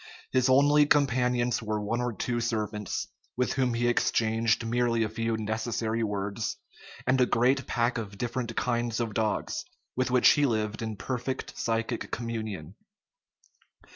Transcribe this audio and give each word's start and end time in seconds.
His 0.31 0.49
only 0.49 0.87
companions 0.87 1.61
were 1.61 1.79
one 1.79 2.01
or 2.01 2.11
two 2.11 2.39
servants, 2.39 3.05
with 3.37 3.53
whom 3.53 3.75
he 3.75 3.87
exchanged 3.87 4.65
merely 4.65 5.03
a 5.03 5.09
few 5.09 5.37
necessary 5.37 6.01
words, 6.01 6.57
and 7.05 7.21
a 7.21 7.27
great 7.27 7.67
pack 7.67 7.99
of 7.99 8.17
different 8.17 8.57
kinds 8.57 8.99
of 8.99 9.13
dogs, 9.13 9.63
with 9.95 10.09
which 10.09 10.29
he 10.29 10.47
lived 10.47 10.81
in 10.81 10.95
perfect 10.95 11.55
psychic 11.55 12.09
communion. 12.09 12.73